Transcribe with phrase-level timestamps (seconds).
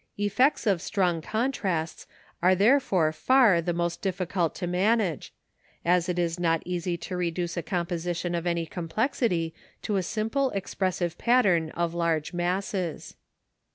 [0.17, 2.07] Effects of strong contrasts
[2.41, 5.31] are therefore far the most difficult to manage,
[5.85, 9.53] as it is not easy to reduce a composition of any complexity
[9.83, 13.15] to a simple expressive pattern of large masses.